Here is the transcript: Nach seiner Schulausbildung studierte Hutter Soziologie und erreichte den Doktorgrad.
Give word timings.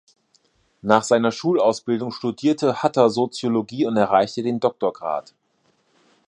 Nach 0.81 1.03
seiner 1.03 1.31
Schulausbildung 1.31 2.11
studierte 2.11 2.81
Hutter 2.81 3.11
Soziologie 3.11 3.85
und 3.85 3.97
erreichte 3.97 4.41
den 4.41 4.59
Doktorgrad. 4.59 5.35